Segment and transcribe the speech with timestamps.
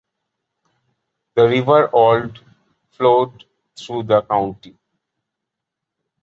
[1.35, 2.39] The river Olt
[2.91, 3.45] flowed
[3.77, 4.75] through the county.